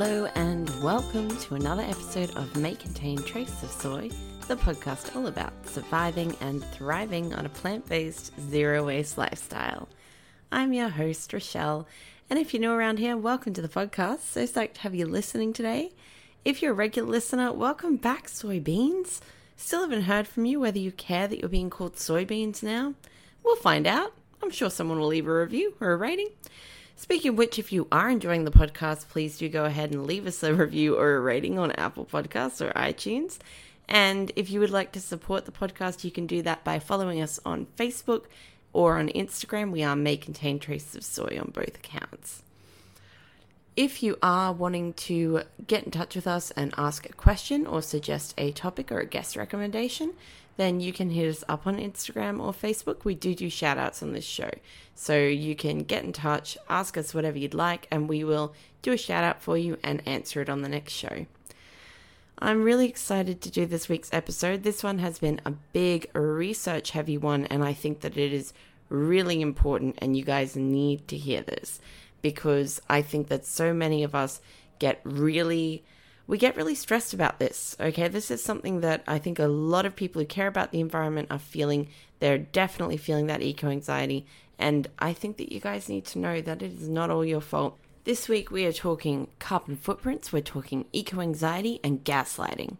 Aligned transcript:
Hello 0.00 0.26
and 0.36 0.70
welcome 0.80 1.28
to 1.38 1.56
another 1.56 1.82
episode 1.82 2.30
of 2.36 2.54
May 2.54 2.76
Contain 2.76 3.20
Trace 3.20 3.64
of 3.64 3.70
Soy, 3.72 4.08
the 4.46 4.54
podcast 4.54 5.16
all 5.16 5.26
about 5.26 5.52
surviving 5.66 6.36
and 6.40 6.64
thriving 6.66 7.34
on 7.34 7.46
a 7.46 7.48
plant 7.48 7.84
based, 7.88 8.32
zero 8.48 8.86
waste 8.86 9.18
lifestyle. 9.18 9.88
I'm 10.52 10.72
your 10.72 10.88
host, 10.88 11.32
Rochelle, 11.32 11.88
and 12.30 12.38
if 12.38 12.54
you're 12.54 12.60
new 12.60 12.70
around 12.70 13.00
here, 13.00 13.16
welcome 13.16 13.52
to 13.54 13.60
the 13.60 13.66
podcast. 13.66 14.20
So 14.20 14.44
psyched 14.44 14.74
to 14.74 14.80
have 14.82 14.94
you 14.94 15.04
listening 15.04 15.52
today. 15.52 15.90
If 16.44 16.62
you're 16.62 16.70
a 16.70 16.76
regular 16.76 17.08
listener, 17.08 17.52
welcome 17.52 17.96
back, 17.96 18.28
soybeans. 18.28 19.18
Still 19.56 19.80
haven't 19.80 20.02
heard 20.02 20.28
from 20.28 20.44
you 20.44 20.60
whether 20.60 20.78
you 20.78 20.92
care 20.92 21.26
that 21.26 21.40
you're 21.40 21.48
being 21.48 21.70
called 21.70 21.96
soybeans 21.96 22.62
now. 22.62 22.94
We'll 23.42 23.56
find 23.56 23.84
out. 23.84 24.12
I'm 24.44 24.52
sure 24.52 24.70
someone 24.70 25.00
will 25.00 25.08
leave 25.08 25.26
a 25.26 25.40
review 25.40 25.74
or 25.80 25.90
a 25.90 25.96
rating. 25.96 26.28
Speaking 27.00 27.30
of 27.30 27.38
which, 27.38 27.60
if 27.60 27.70
you 27.70 27.86
are 27.92 28.10
enjoying 28.10 28.44
the 28.44 28.50
podcast, 28.50 29.08
please 29.08 29.38
do 29.38 29.48
go 29.48 29.64
ahead 29.64 29.92
and 29.92 30.04
leave 30.04 30.26
us 30.26 30.42
a 30.42 30.52
review 30.52 30.96
or 30.98 31.14
a 31.14 31.20
rating 31.20 31.56
on 31.56 31.70
Apple 31.72 32.04
Podcasts 32.04 32.60
or 32.60 32.72
iTunes. 32.72 33.38
And 33.88 34.32
if 34.34 34.50
you 34.50 34.58
would 34.58 34.72
like 34.72 34.90
to 34.92 35.00
support 35.00 35.44
the 35.44 35.52
podcast, 35.52 36.02
you 36.02 36.10
can 36.10 36.26
do 36.26 36.42
that 36.42 36.64
by 36.64 36.80
following 36.80 37.22
us 37.22 37.38
on 37.46 37.68
Facebook 37.78 38.24
or 38.72 38.98
on 38.98 39.10
Instagram. 39.10 39.70
We 39.70 39.84
are 39.84 39.94
May 39.94 40.16
Contain 40.16 40.58
Traces 40.58 40.96
of 40.96 41.04
Soy 41.04 41.38
on 41.40 41.52
both 41.52 41.76
accounts. 41.76 42.42
If 43.76 44.02
you 44.02 44.18
are 44.20 44.52
wanting 44.52 44.92
to 44.94 45.42
get 45.68 45.84
in 45.84 45.92
touch 45.92 46.16
with 46.16 46.26
us 46.26 46.50
and 46.50 46.74
ask 46.76 47.08
a 47.08 47.12
question 47.12 47.64
or 47.64 47.80
suggest 47.80 48.34
a 48.36 48.50
topic 48.50 48.90
or 48.90 48.98
a 48.98 49.06
guest 49.06 49.36
recommendation, 49.36 50.14
then 50.58 50.80
you 50.80 50.92
can 50.92 51.10
hit 51.10 51.30
us 51.30 51.44
up 51.48 51.68
on 51.68 51.78
Instagram 51.78 52.40
or 52.40 52.52
Facebook. 52.52 53.04
We 53.04 53.14
do 53.14 53.32
do 53.32 53.48
shout 53.48 53.78
outs 53.78 54.02
on 54.02 54.12
this 54.12 54.24
show. 54.24 54.50
So 54.96 55.16
you 55.16 55.54
can 55.54 55.84
get 55.84 56.02
in 56.02 56.12
touch, 56.12 56.58
ask 56.68 56.98
us 56.98 57.14
whatever 57.14 57.38
you'd 57.38 57.54
like, 57.54 57.86
and 57.92 58.08
we 58.08 58.24
will 58.24 58.52
do 58.82 58.92
a 58.92 58.96
shout 58.96 59.22
out 59.22 59.40
for 59.40 59.56
you 59.56 59.78
and 59.84 60.06
answer 60.06 60.42
it 60.42 60.50
on 60.50 60.62
the 60.62 60.68
next 60.68 60.92
show. 60.92 61.26
I'm 62.40 62.64
really 62.64 62.88
excited 62.88 63.40
to 63.40 63.50
do 63.50 63.66
this 63.66 63.88
week's 63.88 64.12
episode. 64.12 64.64
This 64.64 64.82
one 64.82 64.98
has 64.98 65.20
been 65.20 65.40
a 65.46 65.52
big 65.72 66.10
research 66.12 66.90
heavy 66.90 67.16
one, 67.16 67.46
and 67.46 67.64
I 67.64 67.72
think 67.72 68.00
that 68.00 68.16
it 68.16 68.32
is 68.32 68.52
really 68.88 69.40
important, 69.40 69.96
and 69.98 70.16
you 70.16 70.24
guys 70.24 70.56
need 70.56 71.06
to 71.06 71.16
hear 71.16 71.42
this 71.42 71.80
because 72.20 72.82
I 72.90 73.02
think 73.02 73.28
that 73.28 73.46
so 73.46 73.72
many 73.72 74.02
of 74.02 74.16
us 74.16 74.40
get 74.80 75.00
really 75.04 75.84
we 76.28 76.38
get 76.38 76.56
really 76.56 76.74
stressed 76.76 77.14
about 77.14 77.40
this. 77.40 77.74
Okay, 77.80 78.06
this 78.06 78.30
is 78.30 78.44
something 78.44 78.82
that 78.82 79.02
I 79.08 79.18
think 79.18 79.38
a 79.38 79.48
lot 79.48 79.86
of 79.86 79.96
people 79.96 80.20
who 80.20 80.26
care 80.26 80.46
about 80.46 80.70
the 80.70 80.80
environment 80.80 81.28
are 81.30 81.38
feeling. 81.38 81.88
They're 82.20 82.38
definitely 82.38 82.98
feeling 82.98 83.26
that 83.26 83.42
eco 83.42 83.68
anxiety, 83.68 84.26
and 84.58 84.86
I 84.98 85.14
think 85.14 85.38
that 85.38 85.52
you 85.52 85.58
guys 85.58 85.88
need 85.88 86.04
to 86.06 86.18
know 86.18 86.40
that 86.42 86.62
it 86.62 86.72
is 86.74 86.88
not 86.88 87.10
all 87.10 87.24
your 87.24 87.40
fault. 87.40 87.78
This 88.04 88.28
week 88.28 88.50
we 88.50 88.66
are 88.66 88.72
talking 88.72 89.28
carbon 89.38 89.76
footprints, 89.76 90.32
we're 90.32 90.42
talking 90.42 90.84
eco 90.92 91.20
anxiety, 91.20 91.80
and 91.82 92.04
gaslighting. 92.04 92.76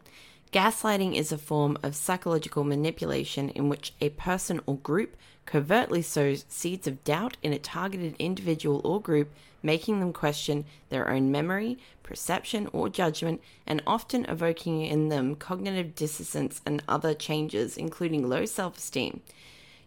Gaslighting 0.53 1.15
is 1.15 1.33
a 1.33 1.39
form 1.39 1.79
of 1.83 1.97
psychological 1.97 2.65
manipulation 2.65 3.49
in 3.51 3.69
which 3.69 3.95
a 4.01 4.11
person 4.11 4.61
or 4.67 4.77
group 4.77 5.17
covertly 5.47 6.03
sows 6.03 6.45
seeds 6.49 6.87
of 6.87 7.03
doubt 7.05 7.39
in 7.43 7.55
a 7.55 7.59
targeted 7.59 8.15
individual 8.19 8.83
or 8.85 9.01
group, 9.01 9.31
making 9.63 10.01
them 10.01 10.13
question 10.13 10.65
their 10.89 11.09
own 11.09 11.31
memory, 11.31 11.79
perception, 12.03 12.69
or 12.73 12.89
judgment, 12.89 13.41
and 13.67 13.83
often 13.87 14.25
evoking 14.27 14.83
in 14.83 15.09
them 15.09 15.35
cognitive 15.35 15.95
dissonance 15.95 16.61
and 16.65 16.83
other 16.89 17.15
changes, 17.15 17.77
including 17.77 18.29
low 18.29 18.45
self 18.45 18.79
esteem. 18.79 19.21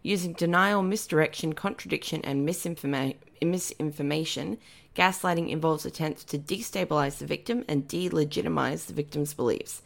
Using 0.03 0.33
denial, 0.33 0.81
misdirection, 0.81 1.53
contradiction, 1.53 2.21
and 2.23 2.47
misinforma- 2.47 3.15
misinformation, 3.41 4.57
gaslighting 4.95 5.49
involves 5.49 5.85
attempts 5.85 6.23
to 6.25 6.39
destabilize 6.39 7.19
the 7.19 7.25
victim 7.25 7.63
and 7.67 7.87
delegitimize 7.87 8.87
the 8.87 8.93
victim's 8.93 9.33
beliefs. 9.33 9.81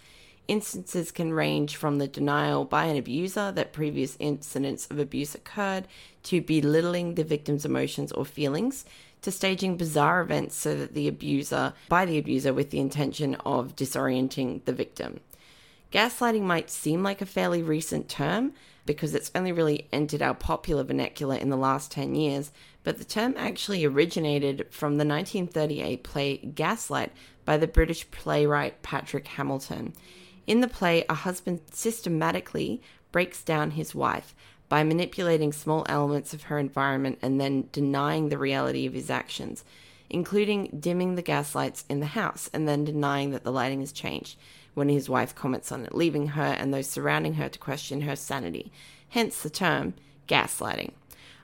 Instances 0.47 1.11
can 1.11 1.33
range 1.33 1.75
from 1.75 1.97
the 1.97 2.07
denial 2.07 2.65
by 2.65 2.85
an 2.85 2.97
abuser 2.97 3.51
that 3.51 3.73
previous 3.73 4.15
incidents 4.19 4.87
of 4.91 4.99
abuse 4.99 5.33
occurred, 5.33 5.87
to 6.23 6.41
belittling 6.41 7.15
the 7.15 7.23
victim's 7.23 7.65
emotions 7.65 8.11
or 8.11 8.25
feelings, 8.25 8.85
to 9.25 9.31
staging 9.31 9.75
bizarre 9.75 10.21
events 10.21 10.55
so 10.55 10.77
that 10.77 10.93
the 10.93 11.07
abuser, 11.07 11.73
by 11.89 12.05
the 12.05 12.19
abuser, 12.19 12.53
with 12.53 12.69
the 12.69 12.79
intention 12.79 13.33
of 13.43 13.75
disorienting 13.75 14.63
the 14.65 14.71
victim. 14.71 15.19
Gaslighting 15.91 16.43
might 16.43 16.69
seem 16.69 17.01
like 17.01 17.21
a 17.21 17.25
fairly 17.25 17.63
recent 17.63 18.07
term 18.07 18.53
because 18.85 19.15
it's 19.15 19.31
only 19.33 19.51
really 19.51 19.87
entered 19.91 20.21
our 20.21 20.35
popular 20.35 20.83
vernacular 20.83 21.35
in 21.35 21.49
the 21.49 21.57
last 21.57 21.91
10 21.91 22.13
years, 22.13 22.51
but 22.83 22.99
the 22.99 23.03
term 23.03 23.33
actually 23.35 23.83
originated 23.83 24.67
from 24.69 24.97
the 24.97 25.05
1938 25.05 26.03
play 26.03 26.37
Gaslight 26.37 27.11
by 27.45 27.57
the 27.57 27.67
British 27.67 28.09
playwright 28.11 28.83
Patrick 28.83 29.27
Hamilton. 29.27 29.93
In 30.45 30.61
the 30.61 30.67
play, 30.67 31.03
a 31.09 31.15
husband 31.15 31.61
systematically 31.71 32.79
breaks 33.11 33.41
down 33.41 33.71
his 33.71 33.95
wife 33.95 34.35
by 34.69 34.83
manipulating 34.83 35.53
small 35.53 35.85
elements 35.87 36.33
of 36.33 36.43
her 36.43 36.57
environment 36.57 37.19
and 37.21 37.39
then 37.39 37.69
denying 37.71 38.29
the 38.29 38.37
reality 38.37 38.85
of 38.85 38.93
his 38.93 39.09
actions, 39.09 39.63
including 40.09 40.77
dimming 40.79 41.15
the 41.15 41.21
gas 41.21 41.55
lights 41.55 41.85
in 41.89 41.99
the 41.99 42.07
house 42.07 42.49
and 42.53 42.67
then 42.67 42.83
denying 42.83 43.31
that 43.31 43.43
the 43.43 43.51
lighting 43.51 43.79
has 43.79 43.91
changed 43.91 44.37
when 44.73 44.89
his 44.89 45.09
wife 45.09 45.33
comments 45.33 45.71
on 45.71 45.85
it, 45.85 45.95
leaving 45.95 46.29
her 46.29 46.43
and 46.43 46.73
those 46.73 46.87
surrounding 46.87 47.35
her 47.35 47.49
to 47.49 47.59
question 47.59 48.01
her 48.01 48.15
sanity, 48.15 48.71
hence 49.09 49.41
the 49.41 49.49
term 49.49 49.93
gaslighting. 50.27 50.91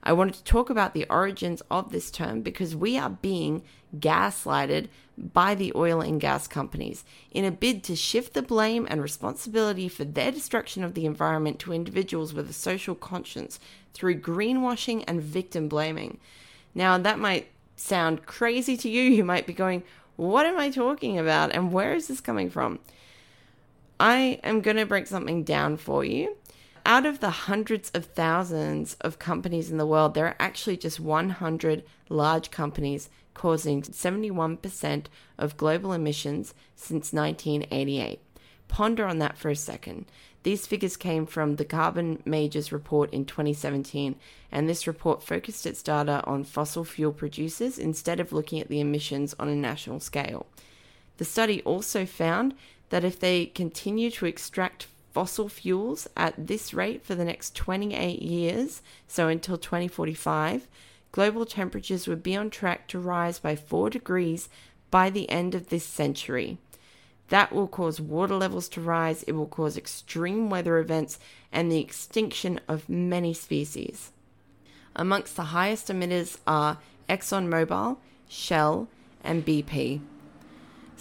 I 0.03 0.13
wanted 0.13 0.35
to 0.35 0.43
talk 0.43 0.69
about 0.69 0.93
the 0.93 1.05
origins 1.09 1.61
of 1.69 1.91
this 1.91 2.11
term 2.11 2.41
because 2.41 2.75
we 2.75 2.97
are 2.97 3.09
being 3.09 3.63
gaslighted 3.97 4.87
by 5.17 5.53
the 5.53 5.71
oil 5.75 6.01
and 6.01 6.19
gas 6.19 6.47
companies 6.47 7.03
in 7.31 7.45
a 7.45 7.51
bid 7.51 7.83
to 7.83 7.95
shift 7.95 8.33
the 8.33 8.41
blame 8.41 8.87
and 8.89 9.01
responsibility 9.01 9.87
for 9.87 10.03
their 10.03 10.31
destruction 10.31 10.83
of 10.83 10.93
the 10.93 11.05
environment 11.05 11.59
to 11.59 11.73
individuals 11.73 12.33
with 12.33 12.49
a 12.49 12.53
social 12.53 12.95
conscience 12.95 13.59
through 13.93 14.19
greenwashing 14.19 15.03
and 15.07 15.21
victim 15.21 15.67
blaming. 15.67 16.17
Now, 16.73 16.97
that 16.97 17.19
might 17.19 17.49
sound 17.75 18.25
crazy 18.25 18.77
to 18.77 18.89
you. 18.89 19.01
You 19.03 19.23
might 19.23 19.45
be 19.45 19.53
going, 19.53 19.83
What 20.15 20.45
am 20.45 20.57
I 20.57 20.69
talking 20.69 21.19
about? 21.19 21.51
And 21.53 21.71
where 21.71 21.93
is 21.93 22.07
this 22.07 22.21
coming 22.21 22.49
from? 22.49 22.79
I 23.99 24.39
am 24.43 24.61
going 24.61 24.77
to 24.77 24.85
break 24.85 25.05
something 25.05 25.43
down 25.43 25.77
for 25.77 26.03
you 26.03 26.37
out 26.85 27.05
of 27.05 27.19
the 27.19 27.29
hundreds 27.29 27.89
of 27.91 28.05
thousands 28.05 28.95
of 29.01 29.19
companies 29.19 29.71
in 29.71 29.77
the 29.77 29.85
world, 29.85 30.13
there 30.13 30.27
are 30.27 30.35
actually 30.39 30.77
just 30.77 30.99
100 30.99 31.83
large 32.09 32.51
companies 32.51 33.09
causing 33.33 33.81
71% 33.81 35.05
of 35.37 35.57
global 35.57 35.93
emissions 35.93 36.53
since 36.75 37.13
1988. 37.13 38.19
Ponder 38.67 39.05
on 39.05 39.19
that 39.19 39.37
for 39.37 39.49
a 39.49 39.55
second. 39.55 40.05
These 40.43 40.65
figures 40.65 40.97
came 40.97 41.25
from 41.25 41.57
the 41.57 41.65
Carbon 41.65 42.23
Majors 42.25 42.71
report 42.71 43.13
in 43.13 43.25
2017, 43.25 44.15
and 44.51 44.67
this 44.67 44.87
report 44.87 45.21
focused 45.21 45.65
its 45.65 45.83
data 45.83 46.23
on 46.25 46.43
fossil 46.43 46.83
fuel 46.83 47.11
producers 47.11 47.77
instead 47.77 48.19
of 48.19 48.33
looking 48.33 48.59
at 48.59 48.67
the 48.67 48.79
emissions 48.79 49.35
on 49.39 49.49
a 49.49 49.55
national 49.55 49.99
scale. 49.99 50.47
The 51.17 51.25
study 51.25 51.61
also 51.61 52.05
found 52.05 52.55
that 52.89 53.03
if 53.03 53.19
they 53.19 53.45
continue 53.45 54.09
to 54.11 54.25
extract 54.25 54.87
fossil 55.13 55.49
fuels 55.49 56.07
at 56.15 56.47
this 56.47 56.73
rate 56.73 57.03
for 57.03 57.13
the 57.13 57.25
next 57.25 57.55
28 57.55 58.21
years, 58.21 58.81
so 59.07 59.27
until 59.27 59.57
2045, 59.57 60.67
global 61.11 61.45
temperatures 61.45 62.07
would 62.07 62.23
be 62.23 62.35
on 62.35 62.49
track 62.49 62.87
to 62.87 62.99
rise 62.99 63.39
by 63.39 63.55
4 63.55 63.89
degrees 63.89 64.49
by 64.89 65.09
the 65.09 65.29
end 65.29 65.55
of 65.55 65.69
this 65.69 65.85
century. 65.85 66.57
That 67.29 67.53
will 67.53 67.67
cause 67.67 68.01
water 68.01 68.35
levels 68.35 68.67
to 68.69 68.81
rise, 68.81 69.23
it 69.23 69.31
will 69.31 69.47
cause 69.47 69.77
extreme 69.77 70.49
weather 70.49 70.77
events, 70.79 71.17
and 71.51 71.71
the 71.71 71.79
extinction 71.79 72.59
of 72.67 72.89
many 72.89 73.33
species. 73.33 74.11
Amongst 74.95 75.37
the 75.37 75.43
highest 75.43 75.87
emitters 75.87 76.37
are 76.45 76.77
ExxonMobil, 77.07 77.97
Shell, 78.27 78.87
and 79.23 79.45
BP. 79.45 80.01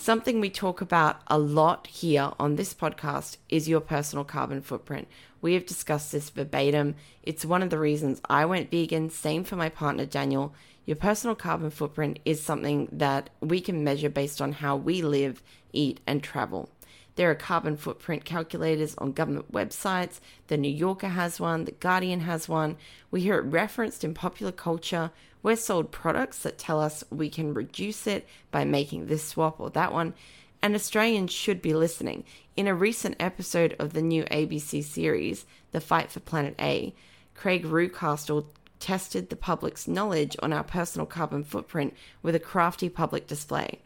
Something 0.01 0.41
we 0.41 0.49
talk 0.49 0.81
about 0.81 1.21
a 1.27 1.39
lot 1.39 1.87
here 1.87 2.33
on 2.41 2.57
this 2.57 2.73
podcast 2.73 3.37
is 3.51 3.69
your 3.69 3.83
personal 3.83 4.25
carbon 4.25 4.63
footprint. 4.63 5.09
We 5.43 5.53
have 5.53 5.67
discussed 5.67 6.11
this 6.11 6.31
verbatim. 6.31 6.95
It's 7.23 7.45
one 7.45 7.63
of 7.63 7.69
the 7.69 7.79
reasons 7.79 8.23
I 8.25 8.47
went 8.47 8.71
vegan, 8.71 9.11
same 9.11 9.45
for 9.45 9.57
my 9.57 9.69
partner 9.69 10.07
Daniel. 10.07 10.55
Your 10.87 10.97
personal 10.97 11.37
carbon 11.37 11.69
footprint 11.69 12.19
is 12.25 12.43
something 12.43 12.89
that 12.91 13.29
we 13.41 13.61
can 13.61 13.85
measure 13.85 14.09
based 14.09 14.41
on 14.41 14.53
how 14.53 14.75
we 14.75 15.03
live, 15.03 15.43
eat, 15.75 16.01
and 16.07 16.23
travel. 16.23 16.71
There 17.17 17.31
are 17.31 17.35
carbon 17.35 17.77
footprint 17.77 18.25
calculators 18.25 18.95
on 18.97 19.13
government 19.13 19.53
websites. 19.53 20.21
The 20.47 20.57
New 20.57 20.73
Yorker 20.73 21.09
has 21.09 21.39
one, 21.39 21.67
The 21.67 21.73
Guardian 21.73 22.21
has 22.21 22.49
one. 22.49 22.79
We 23.11 23.21
hear 23.21 23.37
it 23.37 23.43
referenced 23.43 24.03
in 24.03 24.15
popular 24.15 24.53
culture. 24.53 25.11
We're 25.43 25.57
sold 25.57 25.91
products 25.91 26.41
that 26.41 26.59
tell 26.59 26.81
us 26.81 27.03
we 27.11 27.31
can 27.31 27.55
reduce 27.55 28.07
it 28.07 28.29
by 28.51 28.65
making 28.65 29.07
this 29.07 29.25
swap 29.25 29.59
or 29.59 29.71
that 29.71 29.93
one, 29.93 30.15
and 30.63 30.75
Australians 30.75 31.33
should 31.33 31.63
be 31.63 31.73
listening. 31.73 32.25
In 32.57 32.67
a 32.67 32.75
recent 32.75 33.17
episode 33.19 33.75
of 33.79 33.95
the 33.95 34.03
new 34.03 34.25
ABC 34.25 34.85
series, 34.85 35.47
The 35.73 35.81
Fight 35.81 36.11
for 36.11 36.21
Planet 36.21 36.55
A, 36.59 36.95
Craig 37.35 37.65
Reucassel 37.65 38.47
tested 38.79 39.31
the 39.31 39.37
public's 39.37 39.89
knowledge 39.89 40.37
on 40.43 40.53
our 40.53 40.65
personal 40.65 41.07
carbon 41.07 41.45
footprint 41.45 41.95
with 42.23 42.35
a 42.35 42.41
crafty 42.41 42.91
public 42.91 43.27
display. 43.27 43.79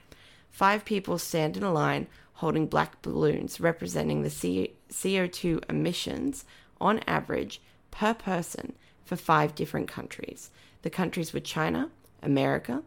Five 0.51 0.85
people 0.85 1.19
stand 1.19 1.57
in 1.57 1.63
a 1.63 1.73
line 1.73 2.09
holding 2.35 2.67
black 2.67 3.01
balloons 3.03 3.61
representing 3.61 4.23
the 4.23 4.29
CO2 4.29 5.71
emissions 5.71 6.45
on 6.81 6.99
average 7.07 7.61
per 7.93 8.13
person 8.13 8.73
for 9.05 9.15
five 9.15 9.55
different 9.55 9.87
countries. 9.87 10.51
The 10.85 10.91
countries 10.91 11.33
were 11.33 11.41
China, 11.41 11.89
America, 12.23 12.83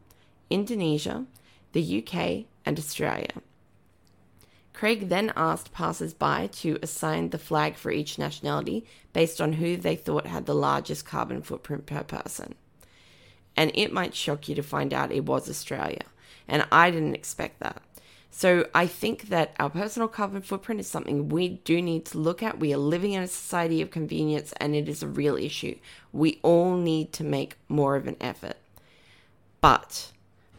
Indonesia, 0.52 1.26
the 1.72 2.04
UK, 2.04 2.46
and 2.64 2.78
Australia. 2.78 3.42
Craig 4.72 5.10
then 5.10 5.34
asked 5.36 5.74
passers 5.74 6.14
by 6.14 6.46
to 6.62 6.78
assign 6.84 7.32
the 7.32 7.40
flag 7.40 7.76
for 7.76 7.90
each 7.90 8.20
nationality 8.20 8.86
based 9.14 9.42
on 9.42 9.54
who 9.54 9.78
they 9.78 9.96
thought 9.96 10.28
had 10.28 10.46
the 10.46 10.54
largest 10.54 11.08
carbon 11.08 11.42
footprint 11.42 11.88
per 11.88 12.04
person. 12.04 12.54
And 13.56 13.72
it 13.74 13.92
might 13.92 14.14
shock 14.14 14.48
you 14.48 14.54
to 14.54 14.62
find 14.62 14.94
out 14.94 15.12
it 15.12 15.26
was 15.26 15.50
Australia. 15.50 16.04
And 16.48 16.68
I 16.72 16.92
didn't 16.92 17.16
expect 17.16 17.60
that. 17.62 17.82
So 18.38 18.68
I 18.76 18.86
think 18.86 19.30
that 19.30 19.56
our 19.58 19.72
personal 19.72 20.08
carbon 20.08 20.44
footprint 20.44 20.80
is 20.80 20.86
something 20.86 21.28
we 21.28 21.50
do 21.50 21.82
need 21.82 22.06
to 22.06 22.20
look 22.20 22.44
at. 22.44 22.60
We 22.60 22.72
are 22.72 22.78
living 22.78 23.14
in 23.14 23.24
a 23.24 23.28
society 23.28 23.82
of 23.82 23.90
convenience 23.90 24.54
and 24.58 24.76
it 24.76 24.88
is 24.88 25.02
a 25.02 25.08
real 25.08 25.36
issue. 25.36 25.80
We 26.14 26.40
all 26.44 26.78
need 26.78 27.14
to 27.14 27.24
make 27.24 27.58
more 27.68 27.96
of 27.96 28.06
an 28.06 28.16
effort. 28.22 28.58
But 29.60 30.12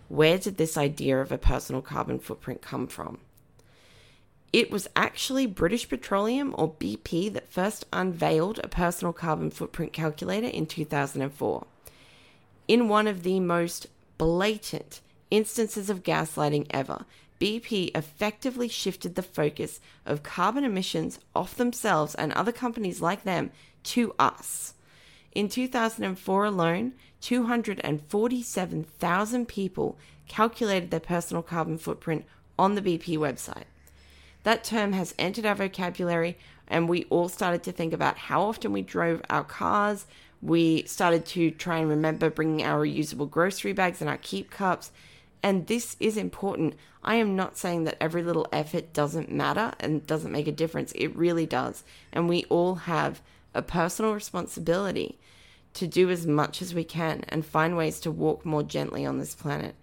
where 0.09 0.39
did 0.39 0.57
this 0.57 0.77
idea 0.77 1.21
of 1.21 1.31
a 1.31 1.39
personal 1.39 1.81
carbon 1.81 2.19
footprint 2.19 2.63
come 2.63 2.89
from? 2.89 3.19
It 4.53 4.73
was 4.73 4.89
actually 4.97 5.47
British 5.47 5.89
Petroleum 5.89 6.57
or 6.59 6.73
BP 6.73 7.33
that 7.33 7.49
first 7.49 7.87
unveiled 7.93 8.59
a 8.59 8.67
personal 8.67 9.13
carbon 9.13 9.53
footprint 9.53 9.93
calculator 9.93 10.49
in 10.49 10.67
2004. 10.67 11.65
In 12.67 12.89
one 12.89 13.07
of 13.07 13.23
the 13.23 13.39
most 13.39 13.87
blatant 14.19 15.01
instances 15.31 15.89
of 15.89 16.03
gaslighting 16.03 16.67
ever, 16.71 17.05
BP 17.40 17.96
effectively 17.96 18.69
shifted 18.69 19.14
the 19.14 19.23
focus 19.23 19.81
of 20.05 20.23
carbon 20.23 20.64
emissions 20.64 21.19
off 21.35 21.55
themselves 21.55 22.14
and 22.17 22.32
other 22.32 22.52
companies 22.52 23.00
like 23.00 23.25
them 23.25 23.50
to 23.85 24.14
us. 24.19 24.75
In 25.32 25.49
2004 25.49 26.44
alone, 26.44 26.93
247,000 27.20 29.46
people 29.46 29.99
calculated 30.26 30.90
their 30.90 30.99
personal 31.00 31.43
carbon 31.43 31.79
footprint 31.79 32.25
on 32.58 32.75
the 32.75 32.82
BP 32.82 33.17
website. 33.17 33.64
That 34.43 34.64
term 34.64 34.93
has 34.93 35.14
entered 35.19 35.46
our 35.46 35.55
vocabulary, 35.55 36.37
and 36.67 36.88
we 36.88 37.05
all 37.05 37.29
started 37.29 37.62
to 37.64 37.73
think 37.73 37.93
about 37.93 38.19
how 38.19 38.43
often 38.43 38.73
we 38.73 38.82
drove 38.82 39.23
our 39.31 39.44
cars. 39.44 40.06
We 40.41 40.84
started 40.84 41.26
to 41.26 41.50
try 41.50 41.79
and 41.79 41.88
remember 41.88 42.31
bringing 42.31 42.64
our 42.64 42.81
reusable 42.81 43.31
grocery 43.31 43.73
bags 43.73 44.00
and 44.00 44.08
our 44.08 44.19
keep 44.19 44.50
cups. 44.50 44.93
And 45.43 45.67
this 45.67 45.96
is 46.00 46.17
important. 46.17 46.75
I 47.02 47.17
am 47.17 47.37
not 47.37 47.56
saying 47.56 47.85
that 47.85 47.96
every 48.00 48.23
little 48.23 48.49
effort 48.52 48.93
doesn't 48.93 49.31
matter 49.31 49.73
and 49.79 50.06
doesn't 50.06 50.32
make 50.32 50.49
a 50.49 50.52
difference. 50.52 50.93
It 50.93 51.14
really 51.14 51.46
does. 51.46 51.85
And 52.12 52.29
we 52.29 52.44
all 52.44 52.75
have 52.75 53.23
a 53.55 53.62
personal 53.62 54.14
responsibility 54.14 55.19
to 55.75 55.87
do 55.87 56.11
as 56.11 56.26
much 56.26 56.61
as 56.61 56.75
we 56.75 56.85
can 56.85 57.25
and 57.29 57.46
find 57.46 57.76
ways 57.76 58.00
to 58.00 58.11
walk 58.11 58.44
more 58.44 58.62
gently 58.62 59.06
on 59.06 59.19
this 59.19 59.35
planet. 59.35 59.75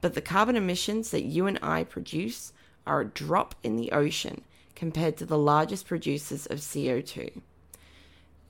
But 0.00 0.14
the 0.14 0.20
carbon 0.20 0.56
emissions 0.56 1.10
that 1.10 1.24
you 1.24 1.46
and 1.46 1.58
I 1.62 1.84
produce 1.84 2.52
are 2.86 3.00
a 3.00 3.06
drop 3.06 3.54
in 3.62 3.76
the 3.76 3.92
ocean 3.92 4.42
compared 4.74 5.16
to 5.18 5.26
the 5.26 5.38
largest 5.38 5.86
producers 5.86 6.46
of 6.46 6.58
CO2. 6.58 7.40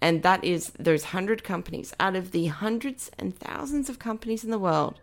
And 0.01 0.23
that 0.23 0.45
is 0.45 0.71
those 0.79 1.05
100 1.05 1.43
companies. 1.43 1.95
Out 1.99 2.15
of 2.15 2.31
the 2.31 2.47
hundreds 2.47 3.11
and 3.19 3.37
thousands 3.37 3.89
of 3.89 3.99
companies 3.99 4.45
in 4.45 4.51
the 4.51 4.59
world, 4.59 5.01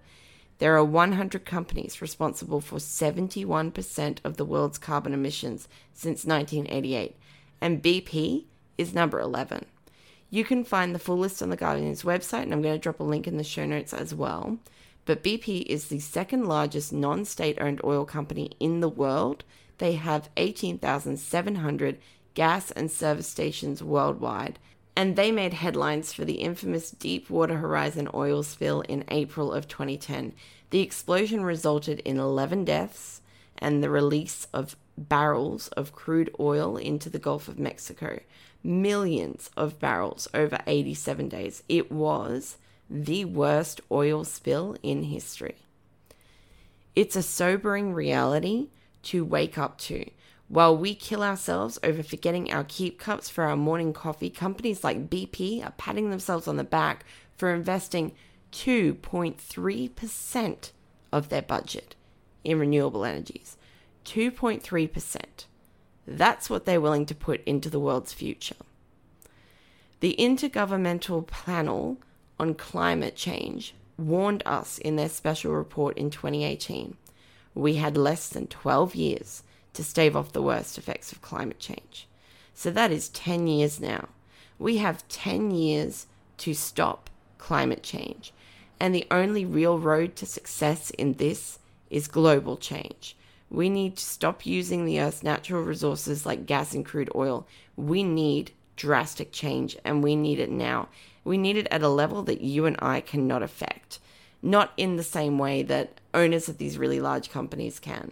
there 0.59 0.75
are 0.75 0.83
100 0.83 1.45
companies 1.45 2.01
responsible 2.01 2.61
for 2.61 2.77
71% 2.77 4.17
of 4.23 4.37
the 4.37 4.45
world's 4.45 4.77
carbon 4.77 5.13
emissions 5.13 5.67
since 5.93 6.25
1988, 6.25 7.15
and 7.59 7.83
BP 7.83 8.45
is 8.77 8.93
number 8.93 9.19
11. 9.19 9.65
You 10.29 10.43
can 10.43 10.63
find 10.63 10.93
the 10.93 10.99
full 10.99 11.17
list 11.17 11.41
on 11.41 11.49
the 11.49 11.57
Guardian's 11.57 12.03
website, 12.03 12.43
and 12.43 12.53
I'm 12.53 12.61
going 12.61 12.75
to 12.75 12.79
drop 12.79 12.99
a 12.99 13.03
link 13.03 13.27
in 13.27 13.37
the 13.37 13.43
show 13.43 13.65
notes 13.65 13.93
as 13.93 14.13
well. 14.13 14.57
But 15.05 15.23
BP 15.23 15.65
is 15.67 15.87
the 15.87 15.99
second 15.99 16.45
largest 16.45 16.91
non 16.91 17.25
state 17.25 17.57
owned 17.61 17.81
oil 17.83 18.05
company 18.05 18.51
in 18.59 18.79
the 18.79 18.89
world. 18.89 19.43
They 19.77 19.93
have 19.93 20.29
18,700 20.35 21.99
gas 22.33 22.71
and 22.71 22.89
service 22.89 23.27
stations 23.27 23.83
worldwide, 23.83 24.59
and 24.95 25.15
they 25.15 25.31
made 25.31 25.53
headlines 25.53 26.13
for 26.13 26.23
the 26.23 26.35
infamous 26.35 26.89
Deepwater 26.91 27.57
Horizon 27.57 28.07
oil 28.13 28.43
spill 28.43 28.81
in 28.81 29.03
April 29.09 29.51
of 29.51 29.67
2010. 29.67 30.33
The 30.69 30.79
explosion 30.81 31.43
resulted 31.43 31.99
in 31.99 32.17
11 32.17 32.65
deaths 32.65 33.21
and 33.57 33.83
the 33.83 33.89
release 33.89 34.47
of 34.53 34.75
barrels 34.97 35.67
of 35.69 35.91
crude 35.91 36.33
oil 36.39 36.77
into 36.77 37.09
the 37.09 37.19
Gulf 37.19 37.47
of 37.47 37.59
Mexico. 37.59 38.19
Millions 38.63 39.49
of 39.57 39.79
barrels 39.79 40.27
over 40.33 40.59
87 40.65 41.29
days. 41.29 41.63
It 41.67 41.91
was 41.91 42.57
the 42.89 43.25
worst 43.25 43.81
oil 43.91 44.23
spill 44.23 44.77
in 44.81 45.03
history. 45.03 45.55
It's 46.95 47.15
a 47.15 47.23
sobering 47.23 47.93
reality 47.93 48.69
to 49.03 49.25
wake 49.25 49.57
up 49.57 49.77
to. 49.79 50.09
While 50.47 50.77
we 50.77 50.93
kill 50.93 51.23
ourselves 51.23 51.79
over 51.83 52.03
forgetting 52.03 52.51
our 52.51 52.63
keep 52.63 52.99
cups 52.99 53.29
for 53.29 53.45
our 53.45 53.57
morning 53.57 53.93
coffee, 53.93 54.29
companies 54.29 54.83
like 54.83 55.09
BP 55.09 55.65
are 55.65 55.71
patting 55.71 56.09
themselves 56.09 56.47
on 56.47 56.57
the 56.57 56.63
back 56.63 57.03
for 57.35 57.53
investing 57.53 58.13
2.3% 58.51 60.71
of 61.11 61.29
their 61.29 61.41
budget 61.41 61.95
in 62.43 62.59
renewable 62.59 63.05
energies. 63.05 63.57
2.3%. 64.05 65.45
That's 66.07 66.49
what 66.49 66.65
they're 66.65 66.79
willing 66.79 67.07
to 67.07 67.15
put 67.15 67.43
into 67.45 67.69
the 67.69 67.79
world's 67.79 68.13
future. 68.13 68.55
The 69.99 70.15
Intergovernmental 70.19 71.25
Panel 71.25 71.97
on 72.39 72.53
Climate 72.53 73.15
Change 73.15 73.73
warned 73.97 74.43
us 74.45 74.77
in 74.77 74.95
their 74.95 75.09
special 75.09 75.53
report 75.53 75.97
in 75.97 76.11
2018 76.11 76.97
we 77.55 77.75
had 77.75 77.97
less 77.97 78.27
than 78.27 78.47
12 78.47 78.95
years 78.95 79.43
to 79.75 79.83
stave 79.83 80.15
off 80.15 80.33
the 80.33 80.41
worst 80.41 80.77
effects 80.77 81.11
of 81.11 81.21
climate 81.21 81.59
change. 81.59 82.07
So 82.53 82.71
that 82.71 82.91
is 82.91 83.09
10 83.09 83.47
years 83.47 83.79
now. 83.79 84.09
We 84.57 84.77
have 84.77 85.07
10 85.07 85.51
years 85.51 86.07
to 86.37 86.53
stop 86.53 87.09
climate 87.37 87.83
change. 87.83 88.33
And 88.79 88.93
the 88.93 89.07
only 89.11 89.45
real 89.45 89.79
road 89.79 90.15
to 90.17 90.25
success 90.25 90.89
in 90.91 91.13
this 91.13 91.59
is 91.89 92.07
global 92.07 92.57
change. 92.57 93.15
We 93.49 93.69
need 93.69 93.97
to 93.97 94.03
stop 94.03 94.45
using 94.45 94.85
the 94.85 94.99
Earth's 94.99 95.23
natural 95.23 95.61
resources 95.61 96.25
like 96.25 96.45
gas 96.45 96.73
and 96.73 96.85
crude 96.85 97.11
oil. 97.15 97.47
We 97.75 98.03
need 98.03 98.51
drastic 98.75 99.31
change 99.31 99.77
and 99.85 100.03
we 100.03 100.15
need 100.15 100.39
it 100.39 100.49
now. 100.49 100.89
We 101.23 101.37
need 101.37 101.57
it 101.57 101.67
at 101.71 101.81
a 101.81 101.89
level 101.89 102.23
that 102.23 102.41
you 102.41 102.65
and 102.65 102.75
I 102.79 103.01
cannot 103.01 103.43
affect, 103.43 103.99
not 104.41 104.73
in 104.77 104.95
the 104.95 105.03
same 105.03 105.37
way 105.37 105.63
that 105.63 105.99
owners 106.13 106.49
of 106.49 106.57
these 106.57 106.77
really 106.77 106.99
large 106.99 107.29
companies 107.29 107.79
can. 107.79 108.11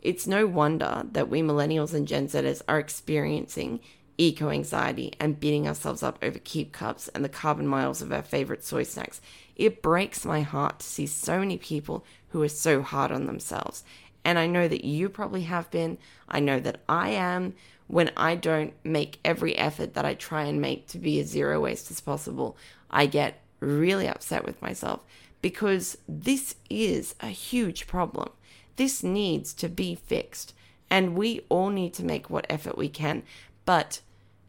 It's 0.00 0.26
no 0.26 0.46
wonder 0.46 1.04
that 1.12 1.28
we 1.28 1.42
millennials 1.42 1.94
and 1.94 2.06
Gen 2.06 2.28
Zers 2.28 2.62
are 2.68 2.78
experiencing 2.78 3.80
eco 4.16 4.50
anxiety 4.50 5.12
and 5.20 5.38
beating 5.38 5.68
ourselves 5.68 6.02
up 6.02 6.18
over 6.22 6.38
keep 6.40 6.72
cups 6.72 7.08
and 7.08 7.24
the 7.24 7.28
carbon 7.28 7.66
miles 7.66 8.02
of 8.02 8.12
our 8.12 8.22
favorite 8.22 8.64
soy 8.64 8.82
snacks. 8.82 9.20
It 9.54 9.82
breaks 9.82 10.24
my 10.24 10.40
heart 10.42 10.80
to 10.80 10.86
see 10.86 11.06
so 11.06 11.38
many 11.38 11.56
people 11.56 12.04
who 12.30 12.42
are 12.42 12.48
so 12.48 12.82
hard 12.82 13.12
on 13.12 13.26
themselves. 13.26 13.84
And 14.24 14.38
I 14.38 14.46
know 14.46 14.68
that 14.68 14.84
you 14.84 15.08
probably 15.08 15.42
have 15.42 15.70
been. 15.70 15.98
I 16.28 16.40
know 16.40 16.60
that 16.60 16.80
I 16.88 17.10
am 17.10 17.54
when 17.88 18.10
I 18.16 18.34
don't 18.34 18.74
make 18.84 19.18
every 19.24 19.56
effort 19.56 19.94
that 19.94 20.04
I 20.04 20.14
try 20.14 20.44
and 20.44 20.60
make 20.60 20.86
to 20.88 20.98
be 20.98 21.18
as 21.20 21.28
zero 21.28 21.60
waste 21.60 21.90
as 21.90 22.00
possible, 22.00 22.56
I 22.90 23.06
get 23.06 23.40
really 23.60 24.06
upset 24.06 24.44
with 24.44 24.60
myself 24.62 25.04
because 25.40 25.98
this 26.06 26.54
is 26.68 27.14
a 27.20 27.28
huge 27.28 27.86
problem. 27.86 28.30
This 28.78 29.02
needs 29.02 29.52
to 29.54 29.68
be 29.68 29.96
fixed, 29.96 30.54
and 30.88 31.16
we 31.16 31.40
all 31.48 31.68
need 31.68 31.94
to 31.94 32.04
make 32.04 32.30
what 32.30 32.46
effort 32.48 32.78
we 32.78 32.88
can. 32.88 33.24
But 33.64 34.02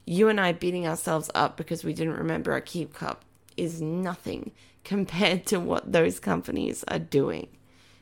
you 0.06 0.30
and 0.30 0.40
I 0.40 0.52
beating 0.52 0.86
ourselves 0.86 1.32
up 1.34 1.58
because 1.58 1.84
we 1.84 1.94
didn't 1.94 2.14
remember 2.18 2.52
our 2.52 2.62
keep 2.62 2.94
cup 2.94 3.26
is 3.58 3.82
nothing 3.82 4.52
compared 4.84 5.48
to 5.48 5.60
what 5.60 5.92
those 5.92 6.20
companies 6.20 6.84
are 6.88 7.00
doing. 7.00 7.48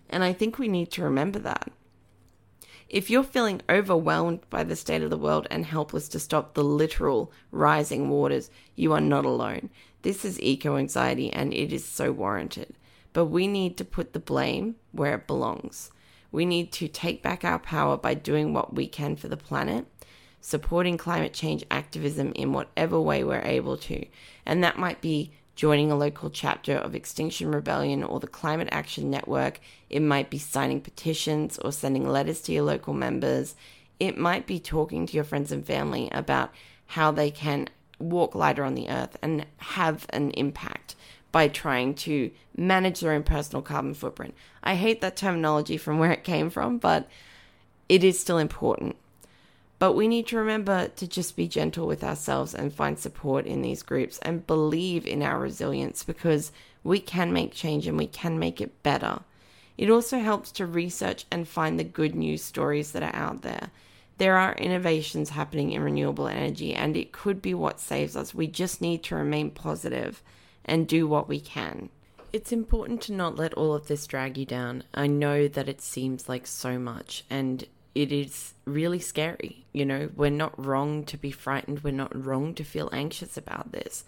And 0.09 0.21
I 0.21 0.33
think 0.33 0.59
we 0.59 0.67
need 0.67 0.91
to 0.91 1.03
remember 1.03 1.39
that. 1.39 1.71
If 2.89 3.09
you're 3.09 3.23
feeling 3.23 3.61
overwhelmed 3.69 4.41
by 4.49 4.65
the 4.65 4.75
state 4.75 5.03
of 5.03 5.09
the 5.09 5.17
world 5.17 5.47
and 5.49 5.65
helpless 5.65 6.09
to 6.09 6.19
stop 6.19 6.53
the 6.53 6.63
literal 6.63 7.31
rising 7.51 8.09
waters, 8.09 8.51
you 8.75 8.91
are 8.91 8.99
not 8.99 9.23
alone. 9.23 9.69
This 10.01 10.25
is 10.25 10.41
eco 10.41 10.75
anxiety 10.75 11.31
and 11.31 11.53
it 11.53 11.71
is 11.71 11.85
so 11.85 12.11
warranted. 12.11 12.75
But 13.13 13.27
we 13.27 13.47
need 13.47 13.77
to 13.77 13.85
put 13.85 14.11
the 14.11 14.19
blame 14.19 14.75
where 14.91 15.15
it 15.15 15.25
belongs. 15.25 15.89
We 16.37 16.45
need 16.45 16.71
to 16.73 16.87
take 16.87 17.23
back 17.23 17.43
our 17.43 17.57
power 17.57 17.97
by 17.97 18.13
doing 18.13 18.53
what 18.53 18.71
we 18.71 18.85
can 18.87 19.15
for 19.15 19.27
the 19.27 19.35
planet, 19.35 19.87
supporting 20.39 20.95
climate 20.95 21.33
change 21.33 21.65
activism 21.71 22.31
in 22.35 22.53
whatever 22.53 23.01
way 23.01 23.23
we're 23.23 23.41
able 23.41 23.75
to. 23.77 24.05
And 24.45 24.63
that 24.63 24.77
might 24.77 25.01
be 25.01 25.31
joining 25.55 25.91
a 25.91 25.97
local 25.97 26.29
chapter 26.29 26.75
of 26.75 26.93
Extinction 26.93 27.51
Rebellion 27.51 28.03
or 28.03 28.19
the 28.19 28.27
Climate 28.27 28.69
Action 28.71 29.09
Network. 29.09 29.59
It 29.89 30.01
might 30.01 30.29
be 30.29 30.37
signing 30.37 30.79
petitions 30.79 31.57
or 31.57 31.71
sending 31.71 32.07
letters 32.07 32.41
to 32.41 32.51
your 32.51 32.65
local 32.65 32.93
members. 32.93 33.55
It 33.99 34.15
might 34.15 34.45
be 34.45 34.59
talking 34.59 35.07
to 35.07 35.15
your 35.15 35.23
friends 35.23 35.51
and 35.51 35.65
family 35.65 36.07
about 36.11 36.53
how 36.85 37.09
they 37.09 37.31
can 37.31 37.67
walk 37.97 38.35
lighter 38.35 38.63
on 38.63 38.75
the 38.75 38.89
earth 38.89 39.17
and 39.23 39.43
have 39.57 40.05
an 40.11 40.29
impact 40.35 40.95
by 41.31 41.47
trying 41.47 41.93
to 41.93 42.31
manage 42.55 42.99
their 42.99 43.13
own 43.13 43.23
personal 43.23 43.61
carbon 43.61 43.93
footprint. 43.93 44.33
I 44.63 44.75
hate 44.75 45.01
that 45.01 45.17
terminology 45.17 45.77
from 45.77 45.99
where 45.99 46.11
it 46.11 46.23
came 46.23 46.49
from, 46.49 46.77
but 46.77 47.07
it 47.89 48.03
is 48.03 48.19
still 48.19 48.37
important. 48.37 48.95
But 49.79 49.93
we 49.93 50.07
need 50.07 50.25
to 50.27 50.37
remember 50.37 50.87
to 50.87 51.07
just 51.07 51.35
be 51.35 51.47
gentle 51.47 51.85
with 51.85 52.03
ourselves 52.03 52.55
and 52.55 52.73
find 52.73 52.97
support 52.97 53.45
in 53.45 53.61
these 53.61 53.83
groups 53.83 54.17
and 54.19 54.47
believe 54.47 55.05
in 55.05 55.21
our 55.21 55.39
resilience 55.39 56.03
because 56.03 56.51
we 56.83 56.99
can 56.99 57.31
make 57.31 57.53
change 57.53 57.85
and 57.85 57.97
we 57.97 58.07
can 58.07 58.39
make 58.39 58.59
it 58.59 58.81
better. 58.81 59.19
It 59.77 59.91
also 59.91 60.17
helps 60.19 60.51
to 60.53 60.65
research 60.65 61.25
and 61.31 61.47
find 61.47 61.79
the 61.79 61.83
good 61.83 62.15
news 62.15 62.43
stories 62.43 62.91
that 62.93 63.03
are 63.03 63.15
out 63.15 63.43
there. 63.43 63.69
There 64.17 64.35
are 64.35 64.55
innovations 64.55 65.29
happening 65.29 65.71
in 65.71 65.83
renewable 65.83 66.27
energy, 66.27 66.73
and 66.73 66.97
it 66.97 67.11
could 67.11 67.39
be 67.39 67.53
what 67.53 67.79
saves 67.79 68.15
us. 68.15 68.33
We 68.33 68.47
just 68.47 68.81
need 68.81 69.03
to 69.03 69.15
remain 69.15 69.51
positive 69.51 70.23
and 70.67 70.87
do 70.87 71.07
what 71.07 71.27
we 71.27 71.39
can. 71.39 71.89
It's 72.33 72.51
important 72.51 73.01
to 73.03 73.13
not 73.13 73.37
let 73.37 73.53
all 73.53 73.73
of 73.73 73.87
this 73.87 74.05
drag 74.05 74.37
you 74.37 74.45
down. 74.45 74.83
I 74.93 75.07
know 75.07 75.47
that 75.47 75.69
it 75.69 75.81
seems 75.81 76.27
like 76.27 76.45
so 76.45 76.77
much, 76.77 77.23
and 77.29 77.65
it 77.95 78.11
is 78.11 78.53
really 78.65 78.99
scary. 78.99 79.65
You 79.73 79.85
know, 79.85 80.09
we're 80.15 80.29
not 80.29 80.63
wrong 80.63 81.03
to 81.05 81.17
be 81.17 81.31
frightened, 81.31 81.83
we're 81.83 81.91
not 81.91 82.25
wrong 82.25 82.53
to 82.55 82.63
feel 82.63 82.89
anxious 82.91 83.37
about 83.37 83.71
this. 83.71 84.03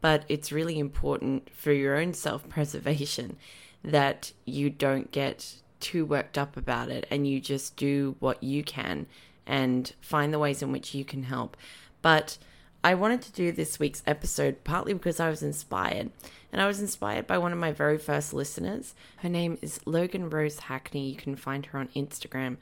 But 0.00 0.24
it's 0.28 0.50
really 0.50 0.78
important 0.78 1.50
for 1.54 1.72
your 1.72 1.96
own 1.96 2.14
self 2.14 2.48
preservation 2.48 3.36
that 3.84 4.32
you 4.44 4.70
don't 4.70 5.12
get 5.12 5.54
too 5.78 6.04
worked 6.04 6.36
up 6.36 6.56
about 6.56 6.90
it 6.90 7.06
and 7.10 7.26
you 7.26 7.40
just 7.40 7.76
do 7.76 8.16
what 8.18 8.42
you 8.42 8.62
can 8.62 9.06
and 9.46 9.92
find 10.00 10.32
the 10.32 10.38
ways 10.38 10.62
in 10.62 10.72
which 10.72 10.94
you 10.94 11.04
can 11.04 11.24
help. 11.24 11.56
But 12.02 12.38
I 12.82 12.94
wanted 12.94 13.22
to 13.22 13.32
do 13.32 13.52
this 13.52 13.78
week's 13.78 14.02
episode 14.06 14.64
partly 14.64 14.94
because 14.94 15.20
I 15.20 15.28
was 15.28 15.42
inspired. 15.42 16.10
And 16.52 16.60
I 16.60 16.66
was 16.66 16.80
inspired 16.80 17.26
by 17.26 17.38
one 17.38 17.52
of 17.52 17.58
my 17.58 17.72
very 17.72 17.98
first 17.98 18.32
listeners. 18.34 18.94
Her 19.18 19.28
name 19.28 19.58
is 19.62 19.80
Logan 19.86 20.30
Rose 20.30 20.58
Hackney. 20.60 21.08
You 21.08 21.16
can 21.16 21.36
find 21.36 21.66
her 21.66 21.78
on 21.78 21.88
Instagram. 21.88 22.56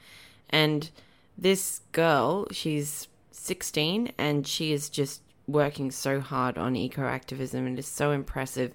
And 0.50 0.90
this 1.38 1.80
girl, 1.92 2.46
she's 2.50 3.08
16 3.30 4.12
and 4.18 4.46
she 4.46 4.72
is 4.72 4.90
just 4.90 5.22
working 5.46 5.90
so 5.90 6.20
hard 6.20 6.58
on 6.58 6.76
eco 6.76 7.06
activism 7.06 7.66
and 7.66 7.78
is 7.78 7.86
so 7.86 8.10
impressive. 8.10 8.74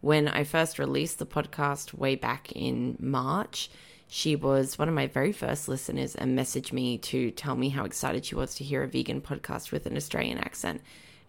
When 0.00 0.26
I 0.26 0.42
first 0.42 0.78
released 0.78 1.18
the 1.18 1.26
podcast 1.26 1.94
way 1.94 2.16
back 2.16 2.50
in 2.52 2.96
March, 2.98 3.70
she 4.08 4.34
was 4.34 4.78
one 4.78 4.88
of 4.88 4.94
my 4.94 5.06
very 5.06 5.32
first 5.32 5.68
listeners 5.68 6.14
and 6.14 6.36
messaged 6.36 6.72
me 6.72 6.98
to 6.98 7.30
tell 7.30 7.54
me 7.54 7.68
how 7.68 7.84
excited 7.84 8.24
she 8.24 8.34
was 8.34 8.54
to 8.56 8.64
hear 8.64 8.82
a 8.82 8.88
vegan 8.88 9.20
podcast 9.20 9.70
with 9.70 9.86
an 9.86 9.96
Australian 9.96 10.38
accent. 10.38 10.80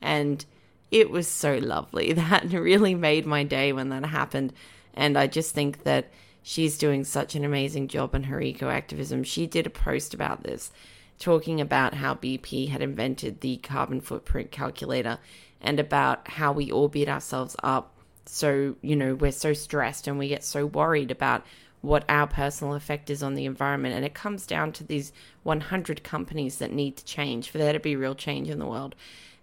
And 0.01 0.43
it 0.89 1.11
was 1.11 1.27
so 1.27 1.57
lovely. 1.57 2.13
That 2.13 2.51
really 2.51 2.95
made 2.95 3.25
my 3.25 3.43
day 3.43 3.73
when 3.73 3.89
that 3.89 4.05
happened. 4.05 4.53
And 4.93 5.17
I 5.17 5.27
just 5.27 5.53
think 5.53 5.83
that 5.83 6.09
She's 6.41 6.77
doing 6.77 7.03
such 7.03 7.35
an 7.35 7.43
amazing 7.43 7.89
job 7.89 8.15
in 8.15 8.23
her 8.23 8.41
eco 8.41 8.69
activism. 8.69 9.23
She 9.23 9.45
did 9.45 9.67
a 9.67 9.69
post 9.69 10.13
about 10.13 10.43
this, 10.43 10.71
talking 11.19 11.59
about 11.59 11.93
how 11.93 12.15
BP 12.15 12.69
had 12.69 12.81
invented 12.81 13.41
the 13.41 13.57
carbon 13.57 14.01
footprint 14.01 14.51
calculator 14.51 15.19
and 15.61 15.79
about 15.79 16.27
how 16.27 16.51
we 16.51 16.71
all 16.71 16.87
beat 16.87 17.09
ourselves 17.09 17.55
up. 17.61 17.93
So, 18.25 18.75
you 18.81 18.95
know, 18.95 19.15
we're 19.15 19.31
so 19.31 19.53
stressed 19.53 20.07
and 20.07 20.17
we 20.17 20.29
get 20.29 20.43
so 20.43 20.65
worried 20.65 21.11
about 21.11 21.45
what 21.81 22.03
our 22.09 22.27
personal 22.27 22.73
effect 22.73 23.09
is 23.09 23.23
on 23.23 23.35
the 23.35 23.45
environment. 23.45 23.95
And 23.95 24.05
it 24.05 24.13
comes 24.13 24.45
down 24.45 24.71
to 24.73 24.83
these 24.83 25.13
100 25.43 26.03
companies 26.03 26.57
that 26.57 26.71
need 26.71 26.97
to 26.97 27.05
change 27.05 27.49
for 27.49 27.57
there 27.57 27.73
to 27.73 27.79
be 27.79 27.95
real 27.95 28.15
change 28.15 28.49
in 28.49 28.59
the 28.59 28.65
world. 28.65 28.95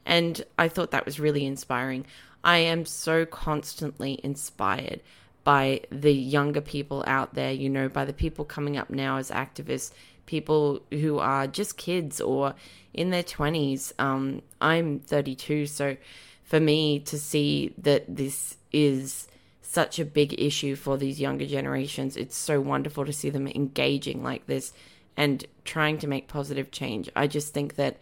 And 0.05 0.45
I 0.59 0.69
thought 0.69 0.91
that 0.91 1.07
was 1.07 1.19
really 1.19 1.47
inspiring. 1.47 2.07
I 2.45 2.59
am 2.59 2.85
so 2.85 3.27
constantly 3.27 4.21
inspired 4.23 5.01
by 5.43 5.81
the 5.91 6.13
younger 6.13 6.61
people 6.61 7.05
out 7.07 7.35
there, 7.35 7.53
you 7.53 7.69
know, 7.69 7.89
by 7.89 8.05
the 8.05 8.13
people 8.13 8.45
coming 8.45 8.77
up 8.77 8.91
now 8.91 9.17
as 9.17 9.31
activists, 9.31 9.93
people 10.27 10.81
who 10.91 11.19
are 11.19 11.47
just 11.47 11.77
kids 11.77 12.21
or 12.21 12.55
in 12.93 13.11
their 13.11 13.23
20s. 13.23 13.93
Um, 13.99 14.43
I'm 14.61 15.01
32, 15.01 15.67
so 15.67 15.97
for 16.45 16.61
me 16.61 17.01
to 17.01 17.19
see 17.19 17.75
that 17.79 18.05
this 18.09 18.57
is 18.73 19.29
such 19.67 19.99
a 19.99 20.05
big 20.05 20.41
issue 20.41 20.77
for 20.77 20.97
these 20.97 21.21
younger 21.21 21.47
generations, 21.47 22.17
it's 22.17 22.37
so 22.37 22.61
wonderful 22.61 23.05
to 23.05 23.13
see 23.13 23.31
them 23.31 23.49
engaging 23.49 24.23
like 24.23 24.47
this 24.47 24.73
and 25.17 25.45
trying 25.65 25.99
to 25.99 26.07
make 26.07 26.29
positive 26.29 26.71
change. 26.71 27.11
I 27.17 27.27
just 27.27 27.53
think 27.53 27.77
that 27.77 27.97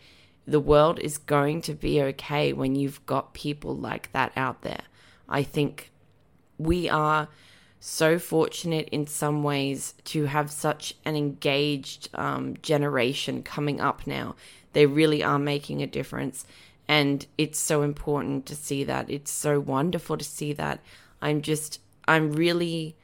the 0.46 0.60
world 0.60 0.98
is 0.98 1.18
going 1.18 1.62
to 1.62 1.74
be 1.74 2.02
okay 2.02 2.52
when 2.52 2.74
you've 2.74 3.04
got 3.06 3.34
people 3.34 3.76
like 3.76 4.12
that 4.12 4.32
out 4.36 4.62
there. 4.62 4.82
I 5.28 5.42
think 5.42 5.90
we 6.58 6.88
are 6.88 7.28
so 7.80 8.18
fortunate 8.18 8.88
in 8.90 9.06
some 9.06 9.42
ways 9.42 9.94
to 10.04 10.24
have 10.24 10.50
such 10.50 10.94
an 11.04 11.16
engaged 11.16 12.08
um, 12.14 12.56
generation 12.62 13.42
coming 13.42 13.80
up 13.80 14.06
now. 14.06 14.34
They 14.72 14.86
really 14.86 15.22
are 15.22 15.38
making 15.38 15.82
a 15.82 15.86
difference. 15.86 16.46
And 16.88 17.26
it's 17.38 17.58
so 17.58 17.82
important 17.82 18.46
to 18.46 18.56
see 18.56 18.84
that. 18.84 19.08
It's 19.08 19.30
so 19.30 19.60
wonderful 19.60 20.18
to 20.18 20.24
see 20.24 20.52
that. 20.54 20.80
I'm 21.24 21.40
just, 21.40 21.80
I'm 22.06 22.32
really, 22.32 22.96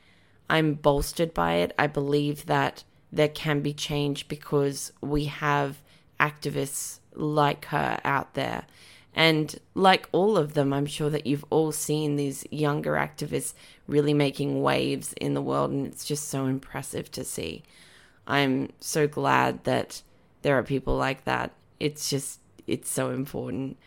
I'm 0.48 0.74
bolstered 0.74 1.32
by 1.32 1.54
it. 1.54 1.72
I 1.78 1.86
believe 1.86 2.46
that 2.46 2.84
there 3.10 3.28
can 3.28 3.62
be 3.62 3.72
change 3.72 4.28
because 4.28 4.92
we 5.00 5.24
have 5.24 5.78
activists 6.20 6.98
like 7.14 7.64
her 7.66 7.98
out 8.04 8.34
there. 8.34 8.66
And 9.14 9.58
like 9.74 10.08
all 10.12 10.36
of 10.36 10.52
them, 10.52 10.72
I'm 10.72 10.86
sure 10.86 11.10
that 11.10 11.26
you've 11.26 11.46
all 11.50 11.72
seen 11.72 12.14
these 12.14 12.46
younger 12.50 12.92
activists 12.92 13.54
really 13.88 14.14
making 14.14 14.62
waves 14.62 15.14
in 15.14 15.34
the 15.34 15.42
world, 15.42 15.70
and 15.72 15.86
it's 15.86 16.04
just 16.04 16.28
so 16.28 16.44
impressive 16.44 17.10
to 17.12 17.24
see. 17.24 17.62
I'm 18.26 18.70
so 18.80 19.08
glad 19.08 19.64
that 19.64 20.02
there 20.42 20.56
are 20.58 20.62
people 20.62 20.96
like 20.96 21.24
that. 21.24 21.52
It's 21.80 22.08
just, 22.10 22.38
it's 22.66 22.90
so 22.90 23.10
important. 23.10 23.78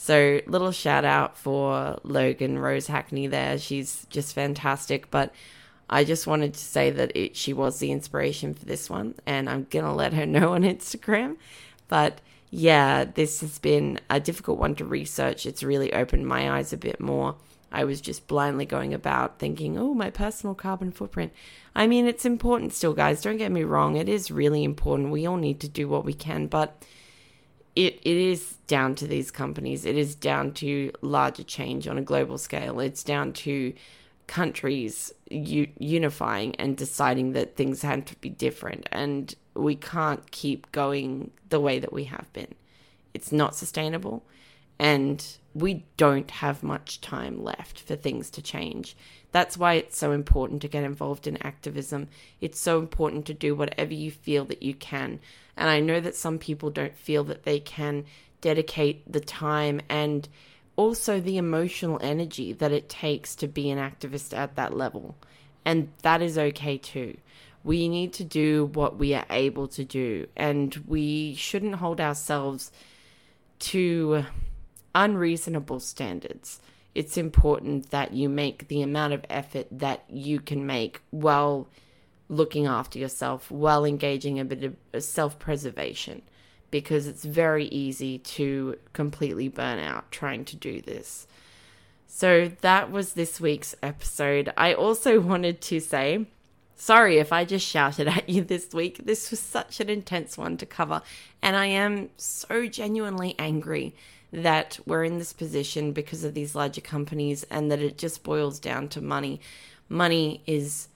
So, 0.00 0.40
little 0.46 0.70
shout 0.70 1.04
out 1.04 1.36
for 1.36 1.98
Logan 2.04 2.56
Rose 2.60 2.86
Hackney 2.86 3.26
there. 3.26 3.58
She's 3.58 4.06
just 4.10 4.32
fantastic. 4.32 5.10
But 5.10 5.34
I 5.90 6.04
just 6.04 6.28
wanted 6.28 6.54
to 6.54 6.60
say 6.60 6.90
that 6.90 7.16
it, 7.16 7.34
she 7.34 7.52
was 7.52 7.80
the 7.80 7.90
inspiration 7.90 8.54
for 8.54 8.64
this 8.64 8.88
one, 8.88 9.16
and 9.26 9.50
I'm 9.50 9.66
gonna 9.68 9.92
let 9.92 10.12
her 10.14 10.24
know 10.34 10.52
on 10.52 10.62
Instagram. 10.62 11.36
But 11.88 12.20
yeah, 12.48 13.06
this 13.06 13.40
has 13.40 13.58
been 13.58 13.98
a 14.08 14.20
difficult 14.20 14.60
one 14.60 14.76
to 14.76 14.84
research. 14.84 15.46
It's 15.46 15.64
really 15.64 15.92
opened 15.92 16.28
my 16.28 16.52
eyes 16.52 16.72
a 16.72 16.76
bit 16.76 17.00
more. 17.00 17.34
I 17.72 17.84
was 17.84 18.00
just 18.00 18.28
blindly 18.28 18.66
going 18.66 18.94
about 18.94 19.40
thinking, 19.40 19.76
oh, 19.76 19.94
my 19.94 20.10
personal 20.10 20.54
carbon 20.54 20.92
footprint. 20.92 21.32
I 21.74 21.88
mean, 21.88 22.06
it's 22.06 22.24
important 22.24 22.72
still, 22.72 22.94
guys. 22.94 23.20
Don't 23.20 23.36
get 23.36 23.50
me 23.50 23.64
wrong. 23.64 23.96
It 23.96 24.08
is 24.08 24.30
really 24.30 24.62
important. 24.62 25.10
We 25.10 25.26
all 25.26 25.36
need 25.36 25.58
to 25.60 25.68
do 25.68 25.88
what 25.88 26.04
we 26.04 26.14
can, 26.14 26.46
but 26.46 26.84
it, 27.78 28.00
it 28.02 28.16
is 28.16 28.56
down 28.66 28.96
to 28.96 29.06
these 29.06 29.30
companies. 29.30 29.84
It 29.84 29.96
is 29.96 30.16
down 30.16 30.52
to 30.54 30.90
larger 31.00 31.44
change 31.44 31.86
on 31.86 31.96
a 31.96 32.02
global 32.02 32.36
scale. 32.36 32.80
It's 32.80 33.04
down 33.04 33.32
to 33.34 33.72
countries 34.26 35.12
u- 35.30 35.68
unifying 35.78 36.56
and 36.56 36.76
deciding 36.76 37.34
that 37.34 37.54
things 37.54 37.82
had 37.82 38.04
to 38.08 38.16
be 38.16 38.30
different. 38.30 38.88
And 38.90 39.32
we 39.54 39.76
can't 39.76 40.28
keep 40.32 40.72
going 40.72 41.30
the 41.50 41.60
way 41.60 41.78
that 41.78 41.92
we 41.92 42.04
have 42.04 42.32
been. 42.32 42.52
It's 43.14 43.30
not 43.30 43.54
sustainable. 43.54 44.24
And 44.78 45.24
we 45.54 45.84
don't 45.96 46.30
have 46.30 46.62
much 46.62 47.00
time 47.00 47.42
left 47.42 47.80
for 47.80 47.96
things 47.96 48.30
to 48.30 48.42
change. 48.42 48.96
That's 49.32 49.58
why 49.58 49.74
it's 49.74 49.98
so 49.98 50.12
important 50.12 50.62
to 50.62 50.68
get 50.68 50.84
involved 50.84 51.26
in 51.26 51.42
activism. 51.42 52.08
It's 52.40 52.60
so 52.60 52.78
important 52.78 53.26
to 53.26 53.34
do 53.34 53.54
whatever 53.54 53.92
you 53.92 54.10
feel 54.10 54.44
that 54.46 54.62
you 54.62 54.74
can. 54.74 55.20
And 55.56 55.68
I 55.68 55.80
know 55.80 56.00
that 56.00 56.14
some 56.14 56.38
people 56.38 56.70
don't 56.70 56.96
feel 56.96 57.24
that 57.24 57.42
they 57.42 57.58
can 57.58 58.04
dedicate 58.40 59.10
the 59.12 59.20
time 59.20 59.80
and 59.88 60.28
also 60.76 61.18
the 61.18 61.38
emotional 61.38 61.98
energy 62.00 62.52
that 62.52 62.70
it 62.70 62.88
takes 62.88 63.34
to 63.34 63.48
be 63.48 63.68
an 63.70 63.78
activist 63.78 64.36
at 64.36 64.54
that 64.54 64.76
level. 64.76 65.16
And 65.64 65.90
that 66.02 66.22
is 66.22 66.38
okay 66.38 66.78
too. 66.78 67.16
We 67.64 67.88
need 67.88 68.12
to 68.14 68.24
do 68.24 68.66
what 68.66 68.96
we 68.96 69.12
are 69.14 69.26
able 69.28 69.66
to 69.68 69.84
do, 69.84 70.28
and 70.36 70.74
we 70.86 71.34
shouldn't 71.34 71.74
hold 71.74 72.00
ourselves 72.00 72.70
to 73.58 74.24
unreasonable 74.98 75.78
standards. 75.78 76.60
It's 76.92 77.16
important 77.16 77.90
that 77.90 78.12
you 78.12 78.28
make 78.28 78.66
the 78.66 78.82
amount 78.82 79.12
of 79.12 79.24
effort 79.30 79.68
that 79.70 80.02
you 80.08 80.40
can 80.40 80.66
make 80.66 81.00
while 81.10 81.68
looking 82.28 82.66
after 82.66 82.98
yourself, 82.98 83.48
while 83.48 83.84
engaging 83.84 84.40
a 84.40 84.44
bit 84.44 84.64
of 84.64 85.02
self 85.04 85.38
preservation, 85.38 86.22
because 86.72 87.06
it's 87.06 87.24
very 87.24 87.66
easy 87.66 88.18
to 88.18 88.76
completely 88.92 89.46
burn 89.46 89.78
out 89.78 90.10
trying 90.10 90.44
to 90.46 90.56
do 90.56 90.82
this. 90.82 91.28
So 92.08 92.50
that 92.62 92.90
was 92.90 93.12
this 93.12 93.40
week's 93.40 93.76
episode. 93.80 94.52
I 94.56 94.74
also 94.74 95.20
wanted 95.32 95.60
to 95.60 95.78
say, 95.78 96.26
sorry 96.74 97.18
if 97.18 97.32
I 97.32 97.44
just 97.44 97.66
shouted 97.66 98.08
at 98.08 98.28
you 98.28 98.42
this 98.42 98.74
week. 98.74 99.02
This 99.04 99.30
was 99.30 99.38
such 99.38 99.78
an 99.78 99.88
intense 99.88 100.36
one 100.36 100.56
to 100.56 100.66
cover, 100.66 101.02
and 101.40 101.54
I 101.54 101.66
am 101.66 102.08
so 102.16 102.66
genuinely 102.66 103.36
angry 103.38 103.94
that 104.32 104.78
we're 104.84 105.04
in 105.04 105.18
this 105.18 105.32
position 105.32 105.92
because 105.92 106.24
of 106.24 106.34
these 106.34 106.54
larger 106.54 106.80
companies 106.80 107.44
and 107.44 107.70
that 107.70 107.80
it 107.80 107.96
just 107.98 108.22
boils 108.22 108.58
down 108.58 108.88
to 108.88 109.00
money. 109.00 109.40
Money 109.88 110.42
is, 110.46 110.88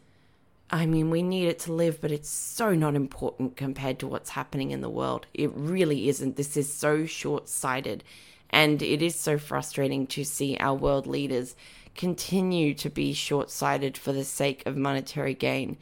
I 0.70 0.86
mean, 0.86 1.10
we 1.10 1.22
need 1.22 1.48
it 1.48 1.58
to 1.60 1.72
live, 1.72 2.00
but 2.00 2.12
it's 2.12 2.28
so 2.28 2.74
not 2.74 2.94
important 2.94 3.56
compared 3.56 3.98
to 4.00 4.06
what's 4.06 4.30
happening 4.30 4.70
in 4.70 4.82
the 4.82 4.90
world. 4.90 5.26
It 5.32 5.50
really 5.54 6.08
isn't. 6.08 6.36
This 6.36 6.56
is 6.56 6.72
so 6.72 7.06
short 7.06 7.48
sighted. 7.48 8.04
And 8.50 8.82
it 8.82 9.00
is 9.00 9.14
so 9.14 9.38
frustrating 9.38 10.06
to 10.08 10.24
see 10.24 10.58
our 10.60 10.74
world 10.74 11.06
leaders 11.06 11.56
continue 11.94 12.74
to 12.74 12.90
be 12.90 13.14
short 13.14 13.50
sighted 13.50 13.96
for 13.96 14.12
the 14.12 14.24
sake 14.24 14.62
of 14.66 14.76
monetary 14.76 15.34
gain. 15.34 15.78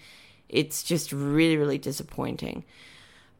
It's 0.48 0.84
just 0.84 1.12
really, 1.12 1.56
really 1.56 1.78
disappointing. 1.78 2.64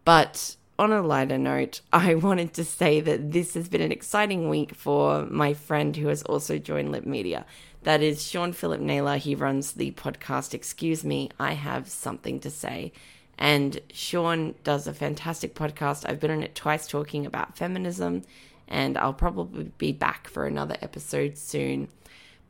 But 0.05 0.57
on 0.81 0.93
a 0.93 1.03
lighter 1.03 1.37
note, 1.37 1.83
I 1.93 2.15
wanted 2.27 2.55
to 2.55 2.65
say 2.65 3.01
that 3.01 3.33
this 3.33 3.53
has 3.53 3.69
been 3.69 3.83
an 3.83 3.93
exciting 3.93 4.49
week 4.49 4.75
for 4.75 5.27
my 5.27 5.53
friend 5.53 5.95
who 5.95 6.09
has 6.09 6.23
also 6.23 6.59
joined 6.59 6.91
Lip 6.91 7.05
Media. 7.05 7.45
That 7.83 8.03
is 8.03 8.27
Sean 8.27 8.53
Philip 8.55 8.81
Naylor. 8.81 9.19
He 9.19 9.35
runs 9.35 9.73
the 9.73 9.91
podcast 9.93 10.55
Excuse 10.55 11.05
Me, 11.05 11.29
I 11.39 11.53
Have 11.53 11.89
Something 11.89 12.41
to 12.41 12.51
Say. 12.51 12.93
And 13.37 13.79
Sean 13.93 14.55
does 14.65 14.87
a 14.87 14.95
fantastic 14.95 15.55
podcast. 15.55 16.09
I've 16.09 16.21
been 16.21 16.31
on 16.31 16.43
it 16.43 16.55
twice 16.55 16.87
talking 16.87 17.27
about 17.27 17.59
feminism, 17.59 18.23
and 18.67 18.97
I'll 18.97 19.13
probably 19.13 19.73
be 19.77 19.93
back 19.93 20.29
for 20.29 20.47
another 20.47 20.77
episode 20.81 21.37
soon 21.37 21.89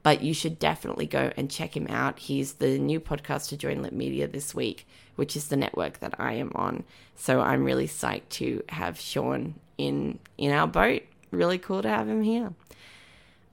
but 0.02 0.22
you 0.22 0.32
should 0.32 0.58
definitely 0.58 1.06
go 1.06 1.32
and 1.36 1.50
check 1.50 1.76
him 1.76 1.86
out. 1.88 2.18
He's 2.18 2.54
the 2.54 2.78
new 2.78 3.00
podcast 3.00 3.48
to 3.48 3.56
join 3.56 3.82
Lip 3.82 3.92
Media 3.92 4.26
this 4.26 4.54
week, 4.54 4.86
which 5.20 5.36
is 5.36 5.48
the 5.48 5.56
network 5.56 5.98
that 5.98 6.14
I 6.18 6.32
am 6.32 6.50
on. 6.54 6.82
So 7.14 7.42
I'm 7.42 7.62
really 7.62 7.86
psyched 7.86 8.30
to 8.30 8.62
have 8.70 8.98
Sean 8.98 9.56
in 9.76 10.18
in 10.38 10.50
our 10.50 10.66
boat. 10.66 11.02
Really 11.30 11.58
cool 11.58 11.82
to 11.82 11.90
have 11.90 12.08
him 12.08 12.22
here. 12.22 12.54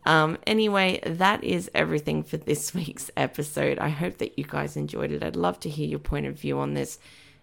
Um, 0.05 0.37
anyway, 0.47 1.01
that 1.05 1.43
is 1.43 1.69
everything 1.75 2.23
for 2.23 2.37
this 2.37 2.73
week's 2.79 3.11
episode. 3.17 3.79
I 3.79 3.89
hope 3.89 4.19
that 4.19 4.39
you 4.39 4.45
guys 4.45 4.77
enjoyed 4.77 5.11
it. 5.11 5.21
I'd 5.21 5.35
love 5.35 5.59
to 5.59 5.69
hear 5.69 5.89
your 5.89 5.99
point 5.99 6.25
of 6.25 6.39
view 6.39 6.57
on 6.57 6.73
this. 6.73 6.99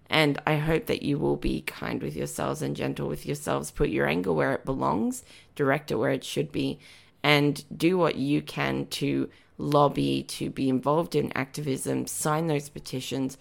And 0.08 0.40
I 0.46 0.56
hope 0.56 0.86
that 0.86 1.02
you 1.02 1.18
will 1.18 1.36
be 1.36 1.60
kind 1.60 2.02
with 2.02 2.16
yourselves 2.16 2.62
and 2.62 2.74
gentle 2.74 3.08
with 3.08 3.26
yourselves. 3.26 3.70
Put 3.70 3.90
your 3.90 4.06
anger 4.06 4.32
where 4.32 4.54
it 4.54 4.64
belongs, 4.64 5.22
direct 5.54 5.90
it 5.90 5.96
where 5.96 6.12
it 6.12 6.24
should 6.24 6.50
be, 6.50 6.78
and 7.22 7.62
do 7.76 7.98
what 7.98 8.16
you 8.16 8.40
can 8.40 8.86
to 8.86 9.28
lobby, 9.58 10.22
to 10.22 10.48
be 10.48 10.70
involved 10.70 11.14
in 11.14 11.30
activism, 11.36 12.06
sign 12.06 12.46
those 12.46 12.70
petitions. 12.70 13.36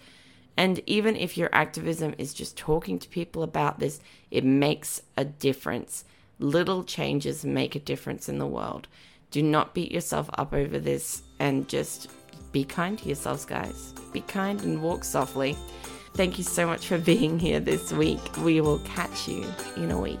And 0.56 0.80
even 0.86 1.16
if 1.16 1.36
your 1.36 1.50
activism 1.52 2.14
is 2.18 2.32
just 2.32 2.56
talking 2.56 2.98
to 2.98 3.08
people 3.08 3.42
about 3.42 3.78
this, 3.80 4.00
it 4.30 4.44
makes 4.44 5.02
a 5.16 5.24
difference. 5.24 6.04
Little 6.38 6.84
changes 6.84 7.44
make 7.44 7.74
a 7.74 7.80
difference 7.80 8.28
in 8.28 8.38
the 8.38 8.46
world. 8.46 8.88
Do 9.30 9.42
not 9.42 9.74
beat 9.74 9.90
yourself 9.90 10.30
up 10.34 10.52
over 10.52 10.78
this 10.78 11.22
and 11.40 11.68
just 11.68 12.08
be 12.52 12.64
kind 12.64 12.98
to 13.00 13.06
yourselves, 13.06 13.44
guys. 13.44 13.92
Be 14.12 14.20
kind 14.20 14.60
and 14.62 14.80
walk 14.80 15.02
softly. 15.02 15.56
Thank 16.14 16.38
you 16.38 16.44
so 16.44 16.66
much 16.66 16.86
for 16.86 16.98
being 16.98 17.40
here 17.40 17.58
this 17.58 17.92
week. 17.92 18.20
We 18.38 18.60
will 18.60 18.78
catch 18.80 19.26
you 19.26 19.44
in 19.76 19.90
a 19.90 20.00
week. 20.00 20.20